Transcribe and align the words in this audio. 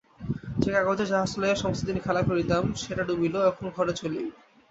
যে 0.57 0.69
কাগজের 0.75 1.07
জাহাজটা 1.07 1.39
লইয়া 1.41 1.57
সমস্তদিন 1.63 1.97
খেলা 2.05 2.21
করিতাম 2.29 2.63
সেটা 2.75 3.03
ডুবিল, 3.03 3.35
এখন 3.49 3.65
ঘরে 3.75 3.93
চলি। 3.93 4.21